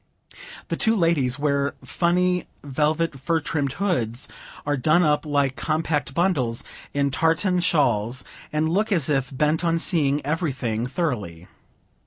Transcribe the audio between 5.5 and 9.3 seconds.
compact bundles, in tartan shawls; and look as if